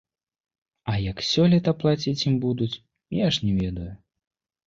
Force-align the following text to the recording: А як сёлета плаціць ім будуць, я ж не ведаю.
А 0.93 0.95
як 1.11 1.19
сёлета 1.31 1.73
плаціць 1.83 2.25
ім 2.31 2.35
будуць, 2.45 2.81
я 3.19 3.27
ж 3.35 3.51
не 3.51 3.51
ведаю. 3.61 3.89